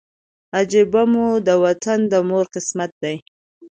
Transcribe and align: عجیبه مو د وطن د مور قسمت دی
عجیبه 0.57 1.01
مو 1.11 1.25
د 1.47 1.49
وطن 1.63 1.99
د 2.11 2.13
مور 2.29 2.45
قسمت 2.53 2.91
دی 3.03 3.15